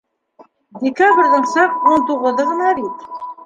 [0.85, 3.09] Декабрҙең саҡ ун туғыҙы ғына бит.